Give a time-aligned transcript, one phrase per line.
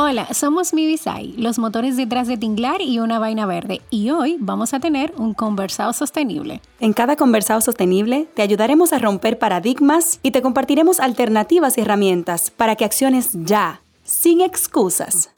[0.00, 4.72] Hola, somos Mivisai, los motores detrás de Tinglar y una vaina verde, y hoy vamos
[4.72, 6.60] a tener un conversado sostenible.
[6.78, 12.52] En cada conversado sostenible te ayudaremos a romper paradigmas y te compartiremos alternativas y herramientas
[12.52, 15.30] para que acciones ya, sin excusas.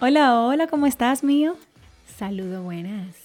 [0.00, 1.54] Hola, hola, ¿cómo estás, mío?
[2.18, 3.19] Saludo, buenas.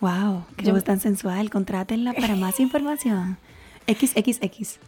[0.00, 1.50] Wow, qué voz tan sensual.
[1.50, 3.38] Contrátenla para más información.
[3.86, 4.78] XXX.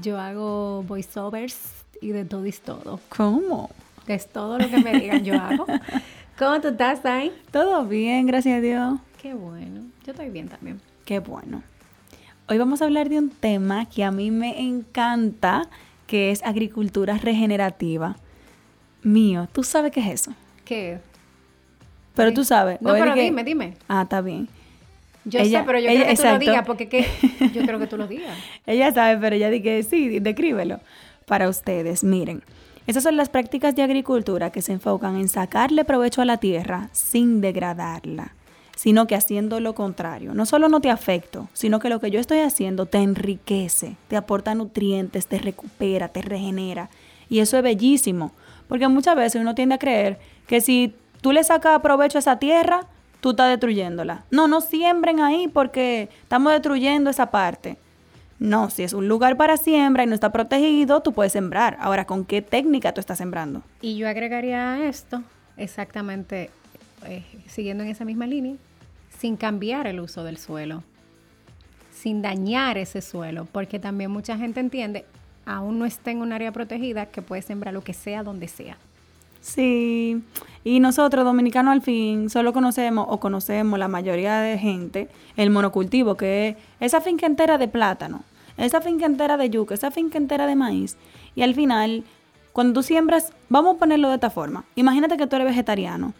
[0.00, 1.58] Yo hago voiceovers
[2.00, 3.00] y de todo y todo.
[3.08, 3.70] ¿Cómo?
[4.06, 5.66] Es todo lo que me digan yo hago.
[6.38, 7.32] ¿Cómo tú estás, ahí?
[7.50, 9.00] Todo bien, gracias a Dios.
[9.20, 9.82] Qué bueno.
[10.04, 10.80] Yo estoy bien también.
[11.04, 11.62] Qué bueno.
[12.48, 15.68] Hoy vamos a hablar de un tema que a mí me encanta,
[16.06, 18.16] que es agricultura regenerativa.
[19.02, 20.32] Mío, ¿tú sabes qué es eso?
[20.64, 21.00] ¿Qué?
[22.14, 22.80] Pero tú sabes.
[22.80, 23.76] No, pero dime, dime.
[23.88, 24.48] Ah, está bien.
[25.24, 27.06] Yo sé, pero yo ella, creo que tú lo digas, porque ¿qué?
[27.54, 28.36] yo creo que tú lo digas.
[28.66, 30.80] ella sabe, pero ella dice sí, descríbelo
[31.26, 32.02] para ustedes.
[32.02, 32.42] Miren,
[32.86, 36.88] esas son las prácticas de agricultura que se enfocan en sacarle provecho a la tierra
[36.90, 38.34] sin degradarla,
[38.74, 40.34] sino que haciendo lo contrario.
[40.34, 44.16] No solo no te afecto, sino que lo que yo estoy haciendo te enriquece, te
[44.16, 46.90] aporta nutrientes, te recupera, te regenera.
[47.28, 48.32] Y eso es bellísimo,
[48.66, 52.40] porque muchas veces uno tiende a creer que si tú le sacas provecho a esa
[52.40, 52.88] tierra,
[53.22, 54.24] tú estás destruyéndola.
[54.32, 57.78] No, no siembren ahí porque estamos destruyendo esa parte.
[58.40, 61.76] No, si es un lugar para siembra y no está protegido, tú puedes sembrar.
[61.78, 63.62] Ahora, ¿con qué técnica tú estás sembrando?
[63.80, 65.22] Y yo agregaría esto,
[65.56, 66.50] exactamente,
[67.06, 68.56] eh, siguiendo en esa misma línea,
[69.16, 70.82] sin cambiar el uso del suelo,
[71.92, 75.04] sin dañar ese suelo, porque también mucha gente entiende,
[75.46, 78.78] aún no está en un área protegida, que puede sembrar lo que sea donde sea.
[79.42, 80.22] Sí,
[80.62, 86.16] y nosotros dominicanos al fin solo conocemos o conocemos la mayoría de gente el monocultivo,
[86.16, 88.22] que es esa finca entera de plátano,
[88.56, 90.96] esa finca entera de yuca, esa finca entera de maíz.
[91.34, 92.04] Y al final,
[92.52, 94.64] cuando tú siembras, vamos a ponerlo de esta forma.
[94.76, 96.14] Imagínate que tú eres vegetariano.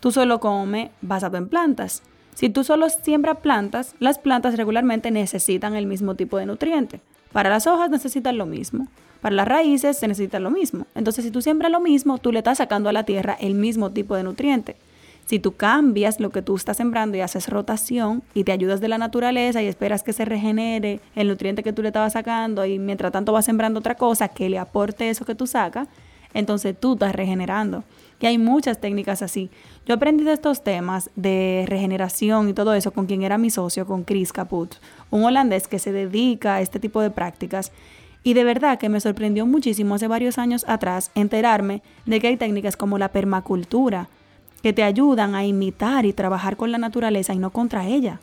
[0.00, 2.02] Tú solo comes basado en plantas.
[2.34, 7.00] Si tú solo siembras plantas, las plantas regularmente necesitan el mismo tipo de nutriente.
[7.32, 8.88] Para las hojas necesitan lo mismo.
[9.24, 10.86] Para las raíces se necesita lo mismo.
[10.94, 13.90] Entonces, si tú siembras lo mismo, tú le estás sacando a la tierra el mismo
[13.90, 14.76] tipo de nutriente.
[15.24, 18.88] Si tú cambias lo que tú estás sembrando y haces rotación y te ayudas de
[18.88, 22.78] la naturaleza y esperas que se regenere el nutriente que tú le estabas sacando y
[22.78, 25.88] mientras tanto vas sembrando otra cosa que le aporte eso que tú sacas,
[26.34, 27.82] entonces tú estás regenerando.
[28.20, 29.48] Y hay muchas técnicas así.
[29.86, 33.86] Yo aprendí de estos temas de regeneración y todo eso con quien era mi socio,
[33.86, 34.74] con Chris Caput,
[35.10, 37.72] un holandés que se dedica a este tipo de prácticas
[38.24, 42.36] y de verdad que me sorprendió muchísimo hace varios años atrás enterarme de que hay
[42.36, 44.08] técnicas como la permacultura
[44.62, 48.18] que te ayudan a imitar y trabajar con la naturaleza y no contra ella.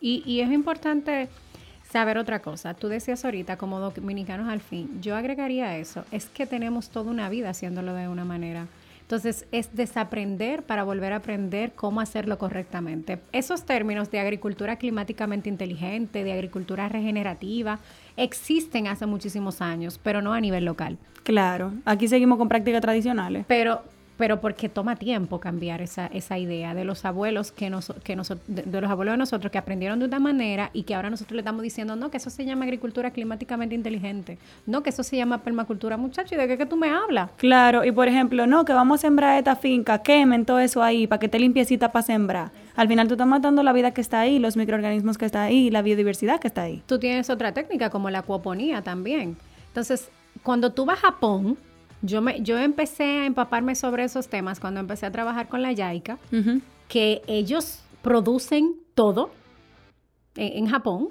[0.00, 1.28] y, y es importante
[1.90, 2.74] saber otra cosa.
[2.74, 7.28] Tú decías ahorita, como dominicanos al fin, yo agregaría eso, es que tenemos toda una
[7.28, 8.66] vida haciéndolo de una manera.
[9.10, 13.18] Entonces, es desaprender para volver a aprender cómo hacerlo correctamente.
[13.32, 17.80] Esos términos de agricultura climáticamente inteligente, de agricultura regenerativa,
[18.16, 20.96] existen hace muchísimos años, pero no a nivel local.
[21.24, 23.46] Claro, aquí seguimos con prácticas tradicionales.
[23.48, 23.82] Pero
[24.20, 28.28] pero porque toma tiempo cambiar esa, esa idea de los abuelos que nos, que nos,
[28.46, 31.40] de, los abuelos de nosotros que aprendieron de una manera y que ahora nosotros le
[31.40, 34.36] estamos diciendo, no, que eso se llama agricultura climáticamente inteligente,
[34.66, 37.30] no, que eso se llama permacultura, muchacho, ¿y de qué que tú me hablas?
[37.38, 41.06] Claro, y por ejemplo, no, que vamos a sembrar esta finca, quemen todo eso ahí
[41.06, 42.50] para que esté limpiecita para sembrar.
[42.76, 45.70] Al final tú estás matando la vida que está ahí, los microorganismos que está ahí,
[45.70, 46.82] la biodiversidad que está ahí.
[46.84, 49.38] Tú tienes otra técnica como la acuaponía también.
[49.68, 50.10] Entonces,
[50.42, 51.56] cuando tú vas a Japón,
[52.02, 55.72] yo, me, yo empecé a empaparme sobre esos temas cuando empecé a trabajar con la
[55.72, 56.18] YAICA,
[56.88, 59.30] que ellos producen todo
[60.36, 61.08] en, Japón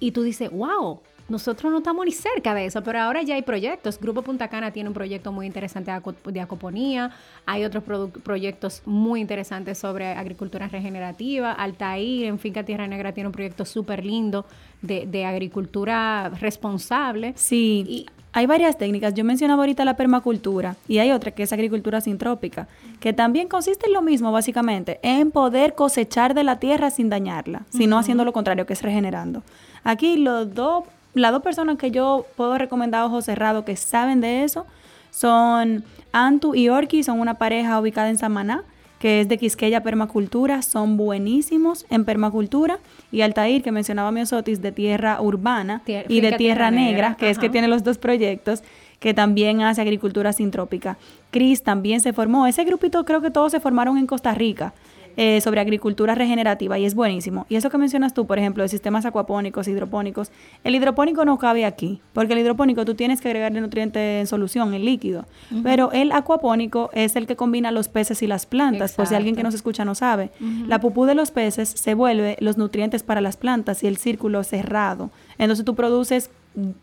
[0.00, 3.42] y tú dices, wow, nosotros no estamos ni cerca de eso, pero ahora ya hay
[3.42, 3.98] proyectos.
[4.00, 5.92] Grupo Punta Cana tiene un proyecto muy interesante
[6.26, 7.12] de acoponía,
[7.46, 7.84] hay otros
[8.24, 14.04] proyectos muy interesantes sobre agricultura regenerativa, Altair en Finca Tierra Negra tiene un proyecto súper
[14.04, 14.44] lindo
[14.82, 17.32] de, de, agricultura responsable.
[17.36, 17.84] Sí.
[17.86, 19.14] Y, hay varias técnicas.
[19.14, 22.68] Yo mencionaba ahorita la permacultura y hay otra que es agricultura sintrópica,
[23.00, 27.62] que también consiste en lo mismo, básicamente, en poder cosechar de la tierra sin dañarla,
[27.70, 29.42] sino haciendo lo contrario, que es regenerando.
[29.84, 30.84] Aquí los dos
[31.14, 34.66] las dos personas que yo puedo recomendar a ojos cerrados que saben de eso
[35.10, 38.64] son Antu y Orki, son una pareja ubicada en Samaná
[39.02, 42.78] que es de Quisqueya Permacultura, son buenísimos en permacultura.
[43.10, 47.48] Y Altair, que mencionaba Miosotis, de Tierra Urbana y de Tierra, Negra, que es que
[47.48, 48.62] tiene los dos proyectos,
[49.00, 50.98] que también hace agricultura sintrópica.
[51.32, 54.72] Cris también se formó, ese grupito creo que todos se formaron en Costa Rica.
[55.16, 57.44] Eh, sobre agricultura regenerativa y es buenísimo.
[57.50, 60.30] Y eso que mencionas tú, por ejemplo, de sistemas acuapónicos, hidropónicos,
[60.64, 64.72] el hidropónico no cabe aquí, porque el hidropónico tú tienes que agregarle nutrientes en solución,
[64.72, 65.26] en líquido,
[65.62, 69.36] pero el acuapónico es el que combina los peces y las plantas, por si alguien
[69.36, 70.30] que nos escucha no sabe.
[70.66, 74.42] La pupú de los peces se vuelve los nutrientes para las plantas y el círculo
[74.44, 75.10] cerrado.
[75.36, 76.30] Entonces tú produces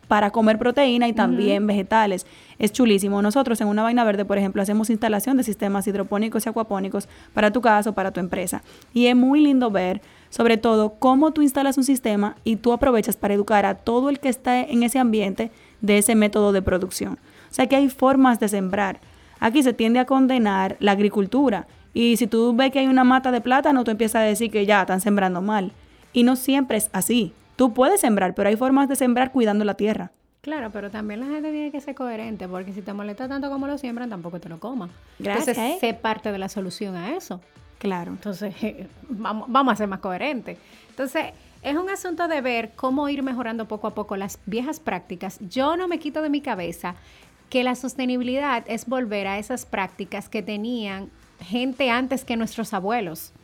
[0.08, 2.26] para comer proteína y también vegetales.
[2.58, 3.22] Es chulísimo.
[3.22, 7.50] Nosotros en una vaina verde, por ejemplo, hacemos instalación de sistemas hidropónicos y acuapónicos para
[7.50, 8.62] tu casa o para tu empresa.
[8.92, 13.16] Y es muy lindo ver, sobre todo, cómo tú instalas un sistema y tú aprovechas
[13.16, 15.50] para educar a todo el que está en ese ambiente
[15.80, 17.18] de ese método de producción.
[17.50, 19.00] O sea que hay formas de sembrar.
[19.38, 21.66] Aquí se tiende a condenar la agricultura.
[21.94, 24.66] Y si tú ves que hay una mata de plátano, tú empiezas a decir que
[24.66, 25.72] ya están sembrando mal.
[26.12, 27.32] Y no siempre es así.
[27.60, 30.12] Tú puedes sembrar, pero hay formas de sembrar cuidando la tierra.
[30.40, 33.66] Claro, pero también la gente tiene que ser coherente, porque si te molesta tanto como
[33.66, 34.88] lo siembran, tampoco te lo coman.
[35.18, 35.58] Gracias.
[35.58, 37.42] Entonces, sé parte de la solución a eso.
[37.78, 38.12] Claro.
[38.12, 38.54] Entonces,
[39.10, 40.56] vamos, vamos a ser más coherentes.
[40.88, 45.38] Entonces, es un asunto de ver cómo ir mejorando poco a poco las viejas prácticas.
[45.50, 46.94] Yo no me quito de mi cabeza
[47.50, 51.10] que la sostenibilidad es volver a esas prácticas que tenían
[51.40, 53.34] gente antes que nuestros abuelos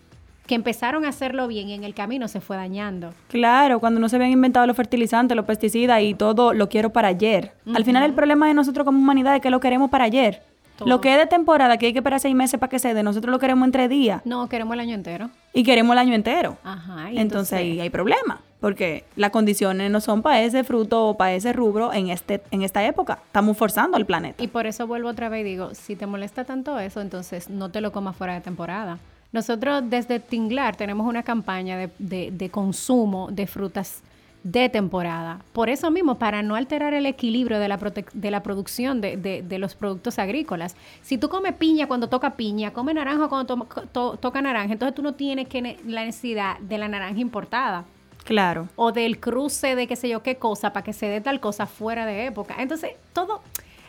[0.46, 3.12] que empezaron a hacerlo bien y en el camino se fue dañando.
[3.28, 7.08] Claro, cuando no se habían inventado los fertilizantes, los pesticidas y todo lo quiero para
[7.08, 7.52] ayer.
[7.74, 10.42] Al final el problema de nosotros como humanidad es que lo queremos para ayer.
[10.84, 13.02] Lo que es de temporada, que hay que esperar seis meses para que se dé,
[13.02, 14.20] nosotros lo queremos entre días.
[14.26, 15.30] No, queremos el año entero.
[15.54, 16.58] Y queremos el año entero.
[16.64, 17.10] Ajá.
[17.12, 21.54] entonces, ahí hay problema, porque las condiciones no son para ese fruto o para ese
[21.54, 23.20] rubro en, este, en esta época.
[23.26, 24.42] Estamos forzando al planeta.
[24.42, 27.70] Y por eso vuelvo otra vez y digo, si te molesta tanto eso, entonces no
[27.70, 28.98] te lo comas fuera de temporada.
[29.32, 34.02] Nosotros desde Tinglar tenemos una campaña de, consumo de frutas
[34.42, 35.40] de temporada.
[35.52, 37.78] Por eso mismo, para no alterar el equilibrio de la,
[38.12, 40.76] de la producción de, los productos agrícolas.
[41.02, 45.14] Si tú comes piña cuando toca piña, come naranja cuando toca naranja, entonces tú no
[45.14, 47.84] tienes que la necesidad de la naranja importada.
[48.24, 48.68] Claro.
[48.74, 51.66] O del cruce de qué sé yo qué cosa para que se dé tal cosa
[51.66, 52.56] fuera de época.
[52.58, 53.40] Entonces, todo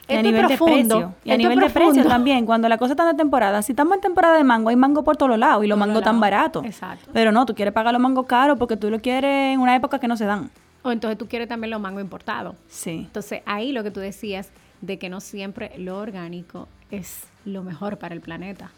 [0.07, 1.13] y a nivel de precio.
[1.23, 4.01] Y a nivel de precio también, cuando la cosa está de temporada, si estamos en
[4.01, 6.65] temporada de mango, hay mango por todos lados y los mangos tan baratos.
[6.65, 7.09] Exacto.
[7.13, 9.99] Pero no, tú quieres pagar los mangos caros porque tú lo quieres en una época
[9.99, 10.49] que no se dan.
[10.83, 12.55] O entonces tú quieres también los mangos importados.
[12.67, 13.03] Sí.
[13.05, 14.51] Entonces ahí lo que tú decías
[14.81, 18.71] de que no siempre lo orgánico es lo mejor para el planeta.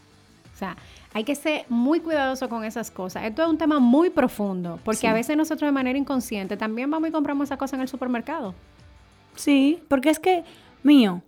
[0.54, 0.76] O sea,
[1.14, 3.24] hay que ser muy cuidadoso con esas cosas.
[3.24, 7.10] Esto es un tema muy profundo, porque a veces nosotros de manera inconsciente también vamos
[7.10, 8.54] y compramos esa cosa en el supermercado.
[9.36, 10.44] Sí, porque es que
[10.84, 11.22] mío,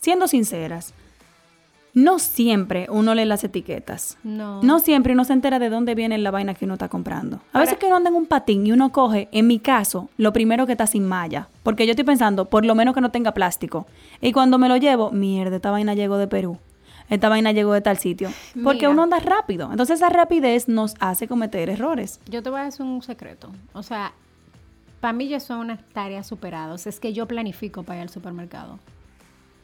[0.00, 0.94] siendo sinceras,
[1.94, 4.16] no siempre uno lee las etiquetas.
[4.22, 4.62] No.
[4.62, 7.40] No siempre uno se entera de dónde viene la vaina que uno está comprando.
[7.52, 10.32] A veces que uno anda en un patín y uno coge, en mi caso, lo
[10.32, 11.48] primero que está sin malla.
[11.62, 13.86] Porque yo estoy pensando, por lo menos que no tenga plástico.
[14.20, 16.58] Y cuando me lo llevo, mierda, esta vaina llegó de Perú.
[17.10, 18.30] Esta vaina llegó de tal sitio.
[18.64, 19.68] Porque uno anda rápido.
[19.70, 22.20] Entonces esa rapidez nos hace cometer errores.
[22.26, 23.50] Yo te voy a decir un secreto.
[23.74, 24.14] O sea,
[25.02, 26.86] para mí ya son unas tareas superadas.
[26.86, 28.78] Es que yo planifico para ir al supermercado.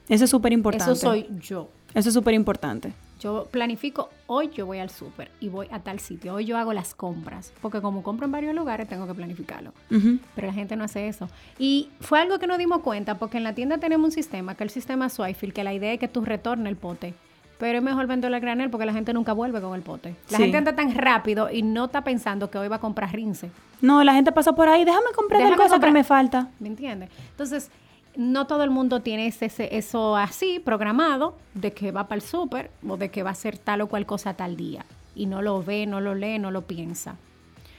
[0.08, 0.92] Eso es súper importante.
[0.92, 1.70] Eso soy yo.
[1.94, 2.92] Eso es súper importante.
[3.20, 6.72] Yo planifico, hoy yo voy al súper y voy a tal sitio, hoy yo hago
[6.72, 9.72] las compras, porque como compro en varios lugares tengo que planificarlo.
[9.88, 11.28] Pero la gente no hace eso.
[11.56, 14.64] Y fue algo que nos dimos cuenta, porque en la tienda tenemos un sistema, que
[14.64, 17.14] es el sistema Swifield, que la idea es que tú retornes el pote.
[17.58, 20.14] Pero es mejor venderlo al granel porque la gente nunca vuelve con el pote.
[20.30, 23.50] La gente anda tan rápido y no está pensando que hoy va a comprar rince.
[23.80, 26.48] No, la gente pasa por ahí, déjame comprar la cosa que me falta.
[26.60, 27.10] ¿Me entiendes?
[27.30, 27.70] Entonces,
[28.16, 32.70] no todo el mundo tiene ese, eso así programado de que va para el súper
[32.86, 34.84] o de que va a hacer tal o cual cosa tal día.
[35.14, 37.16] Y no lo ve, no lo lee, no lo piensa.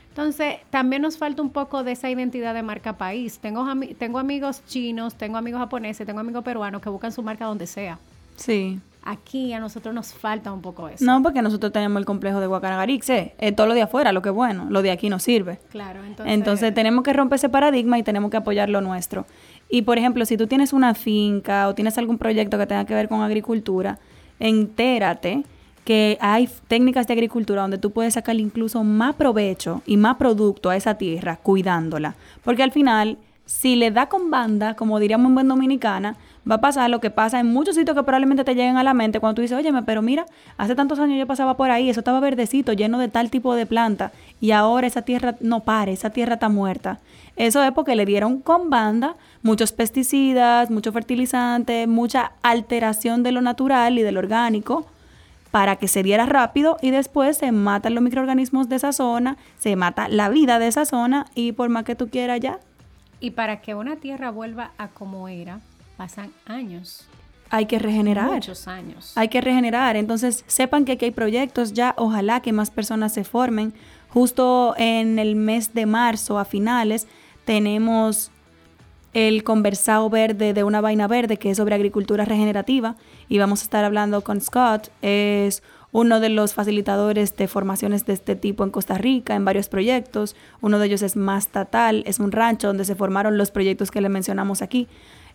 [0.10, 3.40] Entonces, también nos falta un poco de esa identidad de marca país.
[3.40, 3.66] Tengo,
[3.98, 8.00] tengo amigos chinos, tengo amigos japoneses, tengo amigos peruanos que buscan su marca donde sea.
[8.36, 8.80] Sí.
[9.10, 11.04] Aquí a nosotros nos falta un poco eso.
[11.04, 13.34] No, porque nosotros tenemos el complejo de Guacanagarix, ¿eh?
[13.56, 15.58] todo lo de afuera, lo que es bueno, lo de aquí no sirve.
[15.72, 16.32] Claro, entonces...
[16.32, 19.26] Entonces tenemos que romper ese paradigma y tenemos que apoyar lo nuestro.
[19.68, 22.94] Y por ejemplo, si tú tienes una finca o tienes algún proyecto que tenga que
[22.94, 23.98] ver con agricultura,
[24.40, 25.44] entérate
[25.86, 30.70] que hay técnicas de agricultura donde tú puedes sacar incluso más provecho y más producto
[30.70, 32.16] a esa tierra cuidándola.
[32.44, 36.16] Porque al final, si le da con banda, como diríamos en buen dominicana,
[36.50, 38.94] va a pasar lo que pasa en muchos sitios que probablemente te lleguen a la
[38.94, 40.26] mente cuando tú dices, oye, pero mira,
[40.58, 43.66] hace tantos años yo pasaba por ahí, eso estaba verdecito, lleno de tal tipo de
[43.66, 47.00] planta, y ahora esa tierra no pare, esa tierra está muerta.
[47.36, 53.42] Eso es porque le dieron con banda muchos pesticidas, mucho fertilizante, mucha alteración de lo
[53.42, 54.86] natural y de lo orgánico
[55.52, 59.76] para que se diera rápido y después se matan los microorganismos de esa zona, se
[59.76, 62.60] mata la vida de esa zona y por más que tú quieras ya.
[63.20, 65.60] Y para que una tierra vuelva a como era,
[66.00, 67.06] pasan años.
[67.50, 68.32] Hay que regenerar.
[68.32, 69.12] Muchos años.
[69.16, 69.98] Hay que regenerar.
[69.98, 73.74] Entonces, sepan que aquí hay proyectos ya, ojalá que más personas se formen.
[74.08, 77.06] Justo en el mes de marzo, a finales,
[77.44, 78.32] tenemos
[79.14, 82.96] el conversado verde de una vaina verde que es sobre agricultura regenerativa
[83.28, 84.92] y vamos a estar hablando con Scott.
[85.02, 89.68] Es uno de los facilitadores de formaciones de este tipo en Costa Rica, en varios
[89.68, 90.38] proyectos.
[90.62, 94.00] Uno de ellos es Más Tatal, es un rancho donde se formaron los proyectos que
[94.00, 94.88] le mencionamos aquí,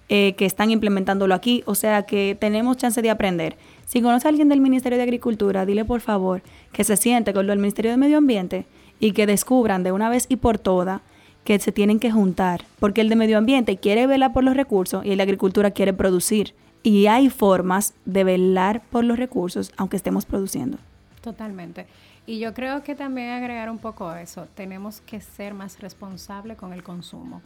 [0.09, 1.63] eh, que están implementándolo aquí.
[1.67, 3.57] O sea que tenemos chance de aprender.
[3.87, 6.43] Si conoce a alguien del Ministerio de Agricultura, dile por favor
[6.73, 8.67] que se siente con lo del Ministerio de Medio Ambiente
[9.01, 11.01] y que descubran de una vez y por todas
[11.45, 15.05] que se tienen que juntar, porque el de medio ambiente quiere velar por los recursos
[15.05, 16.55] y el de agricultura quiere producir.
[16.83, 20.79] Y hay formas de velar por los recursos aunque estemos produciendo.
[21.21, 21.87] Totalmente.
[22.27, 26.73] Y yo creo que también agregar un poco eso, tenemos que ser más responsables con
[26.73, 27.43] el consumo.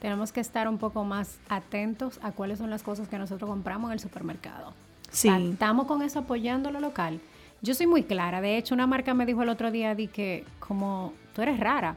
[0.00, 3.88] Tenemos que estar un poco más atentos a cuáles son las cosas que nosotros compramos
[3.88, 4.74] en el supermercado.
[5.10, 5.28] Sí.
[5.28, 7.20] Estamos con eso apoyando lo local.
[7.62, 8.40] Yo soy muy clara.
[8.40, 11.96] De hecho, una marca me dijo el otro día di que como tú eres rara,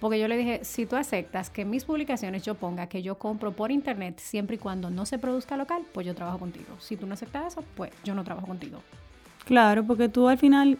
[0.00, 3.16] porque yo le dije, si tú aceptas que en mis publicaciones yo ponga que yo
[3.16, 6.76] compro por internet siempre y cuando no se produzca local, pues yo trabajo contigo.
[6.78, 8.80] Si tú no aceptas eso, pues yo no trabajo contigo.
[9.46, 10.78] Claro, porque tú al final,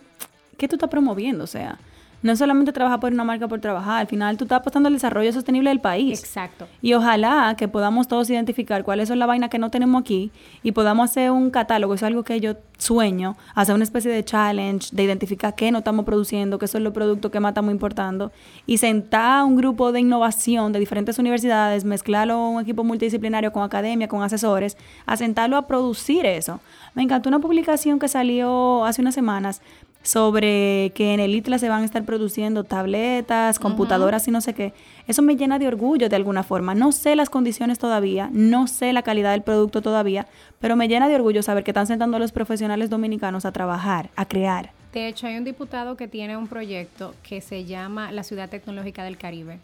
[0.59, 1.45] ¿qué tú estás promoviendo?
[1.45, 1.79] O sea,
[2.25, 4.95] no es solamente trabajar por una marca por trabajar, al final tú estás apostando al
[4.95, 6.21] desarrollo sostenible del país.
[6.21, 6.67] Exacto.
[6.81, 10.73] Y ojalá que podamos todos identificar cuáles son las vainas que no tenemos aquí y
[10.73, 14.89] podamos hacer un catálogo, eso es algo que yo sueño, hacer una especie de challenge
[14.93, 18.33] de identificar qué no estamos produciendo, qué son los productos que más estamos importando
[18.67, 24.09] y sentar un grupo de innovación de diferentes universidades, mezclarlo un equipo multidisciplinario con academia,
[24.09, 26.61] con asesores, a sentarlo a producir eso.
[26.95, 29.61] Me encantó una publicación que salió hace unas semanas
[30.05, 34.53] sobre que en el ITLA se van a estar produciendo tabletas, computadoras y no sé
[34.53, 34.75] qué.
[35.09, 36.75] Eso me llena de orgullo de alguna forma.
[36.75, 40.27] No sé las condiciones todavía, no sé la calidad del producto todavía,
[40.61, 44.11] pero me llena de orgullo saber que están sentando a los profesionales dominicanos a trabajar,
[44.15, 44.73] a crear.
[44.93, 49.05] De hecho, hay un diputado que tiene un proyecto que se llama la Ciudad Tecnológica
[49.05, 49.59] del Caribe.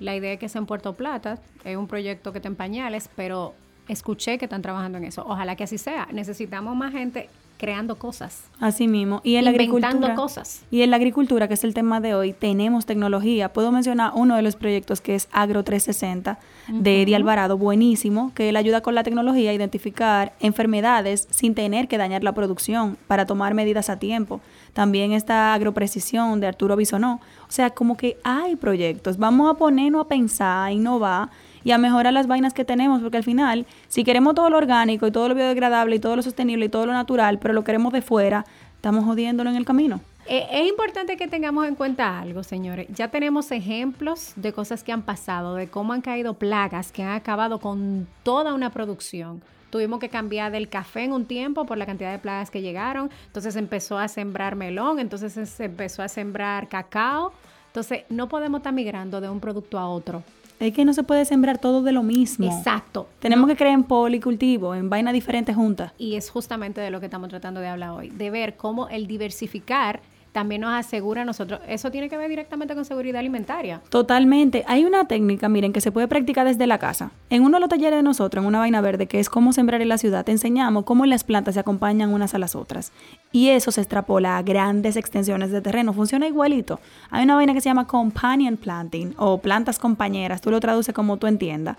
[0.00, 3.08] La idea es que sea en Puerto Plata, es un proyecto que está en pañales,
[3.14, 3.54] pero
[3.88, 5.24] escuché que están trabajando en eso.
[5.26, 6.08] Ojalá que así sea.
[6.12, 8.44] Necesitamos más gente creando cosas.
[8.60, 9.20] Así mismo.
[9.24, 10.14] Y en la agricultura.
[10.14, 10.62] cosas.
[10.70, 13.52] Y en la agricultura, que es el tema de hoy, tenemos tecnología.
[13.52, 18.48] Puedo mencionar uno de los proyectos que es Agro 360 de Eddie Alvarado, buenísimo, que
[18.48, 23.26] él ayuda con la tecnología a identificar enfermedades sin tener que dañar la producción para
[23.26, 24.40] tomar medidas a tiempo.
[24.72, 27.20] También está Agroprecisión de Arturo Bisonó.
[27.48, 29.16] O sea, como que hay proyectos.
[29.16, 31.28] Vamos a ponernos a pensar, a innovar
[31.66, 35.04] y a mejorar las vainas que tenemos, porque al final, si queremos todo lo orgánico
[35.08, 37.92] y todo lo biodegradable y todo lo sostenible y todo lo natural, pero lo queremos
[37.92, 38.46] de fuera,
[38.76, 40.00] estamos jodiéndolo en el camino.
[40.26, 42.86] Eh, es importante que tengamos en cuenta algo, señores.
[42.94, 47.16] Ya tenemos ejemplos de cosas que han pasado, de cómo han caído plagas que han
[47.16, 49.42] acabado con toda una producción.
[49.70, 53.10] Tuvimos que cambiar del café en un tiempo por la cantidad de plagas que llegaron.
[53.26, 57.32] Entonces empezó a sembrar melón, entonces se empezó a sembrar cacao.
[57.66, 60.22] Entonces no podemos estar migrando de un producto a otro
[60.58, 62.46] es que no se puede sembrar todo de lo mismo.
[62.46, 63.08] Exacto.
[63.18, 65.92] Tenemos que creer en policultivo, en vainas diferentes juntas.
[65.98, 69.06] Y es justamente de lo que estamos tratando de hablar hoy, de ver cómo el
[69.06, 70.00] diversificar
[70.36, 71.60] también nos asegura a nosotros.
[71.66, 73.80] Eso tiene que ver directamente con seguridad alimentaria.
[73.88, 74.64] Totalmente.
[74.68, 77.10] Hay una técnica, miren, que se puede practicar desde la casa.
[77.30, 79.80] En uno de los talleres de nosotros, en una vaina verde, que es cómo sembrar
[79.80, 82.92] en la ciudad, te enseñamos cómo las plantas se acompañan unas a las otras.
[83.32, 85.94] Y eso se extrapola a grandes extensiones de terreno.
[85.94, 86.80] Funciona igualito.
[87.08, 90.42] Hay una vaina que se llama companion planting o plantas compañeras.
[90.42, 91.78] Tú lo traduces como tú entiendas.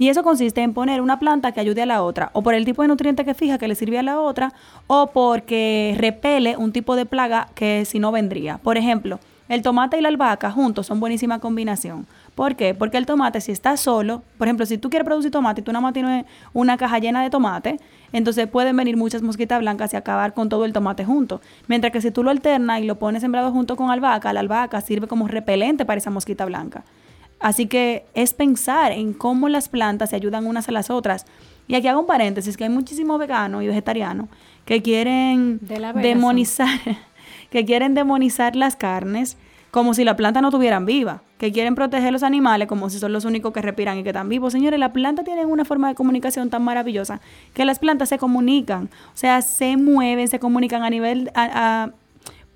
[0.00, 2.64] Y eso consiste en poner una planta que ayude a la otra, o por el
[2.64, 4.54] tipo de nutriente que fija que le sirve a la otra,
[4.86, 8.56] o porque repele un tipo de plaga que si no vendría.
[8.56, 12.06] Por ejemplo, el tomate y la albahaca juntos son buenísima combinación.
[12.34, 12.72] ¿Por qué?
[12.72, 15.70] Porque el tomate, si está solo, por ejemplo, si tú quieres producir tomate y tú
[15.70, 17.78] nada más tienes una caja llena de tomate,
[18.14, 21.42] entonces pueden venir muchas mosquitas blancas y acabar con todo el tomate junto.
[21.68, 24.80] Mientras que si tú lo alternas y lo pones sembrado junto con albahaca, la albahaca
[24.80, 26.84] sirve como repelente para esa mosquita blanca.
[27.40, 31.24] Así que es pensar en cómo las plantas se ayudan unas a las otras.
[31.66, 34.28] Y aquí hago un paréntesis, que hay muchísimos veganos y vegetarianos
[34.64, 35.58] que quieren
[35.94, 36.78] demonizar,
[37.50, 39.36] que quieren demonizar las carnes
[39.70, 43.12] como si la planta no tuvieran viva, que quieren proteger los animales como si son
[43.12, 44.52] los únicos que respiran y que están vivos.
[44.52, 47.20] Señores, la planta tiene una forma de comunicación tan maravillosa
[47.54, 51.30] que las plantas se comunican, o sea, se mueven, se comunican a nivel,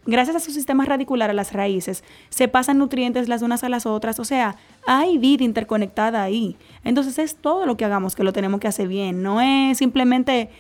[0.06, 3.86] gracias a su sistema radicular, a las raíces, se pasan nutrientes las unas a las
[3.86, 4.56] otras, o sea,
[4.86, 6.56] hay vida interconectada ahí.
[6.84, 10.50] Entonces es todo lo que hagamos que lo tenemos que hacer bien, no es simplemente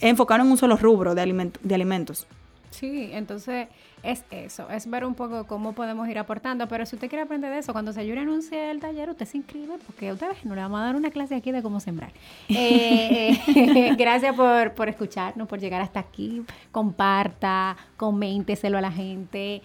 [0.00, 2.26] enfocarnos en un solo rubro de, de alimentos.
[2.70, 3.68] Sí, entonces
[4.02, 7.50] es eso, es ver un poco cómo podemos ir aportando, pero si usted quiere aprender
[7.50, 10.54] de eso, cuando se ayude anuncie el taller, usted se inscribe porque usted ve, no
[10.54, 12.12] le vamos a dar una clase aquí de cómo sembrar.
[12.50, 19.62] Eh, eh, gracias por, por escucharnos, por llegar hasta aquí, comparta, coménteselo a la gente,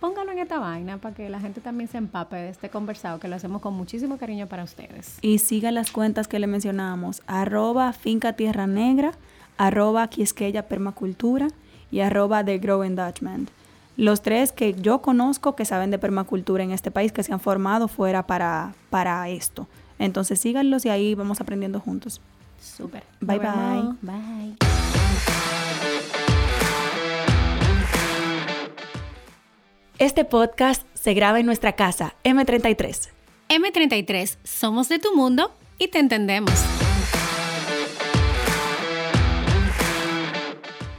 [0.00, 3.28] póngalo en esta vaina para que la gente también se empape de este conversado que
[3.28, 5.18] lo hacemos con muchísimo cariño para ustedes.
[5.22, 9.12] Y siga las cuentas que le mencionamos, arroba finca tierra negra,
[9.58, 11.48] arroba quisqueya permacultura
[11.92, 13.48] y arroba The Growing Dutchman.
[13.96, 17.38] Los tres que yo conozco que saben de permacultura en este país, que se han
[17.38, 19.68] formado fuera para, para esto.
[20.00, 22.20] Entonces síganlos y ahí vamos aprendiendo juntos.
[22.60, 23.04] Súper.
[23.20, 23.94] Bye bye.
[24.00, 24.56] Bye.
[29.98, 33.10] Este podcast se graba en nuestra casa, M33.
[33.48, 36.52] M33, somos de tu mundo y te entendemos.